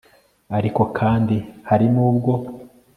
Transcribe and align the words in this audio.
ariko 0.57 0.81
kandi 0.97 1.35
hari 1.69 1.87
n'ubwo 1.93 2.31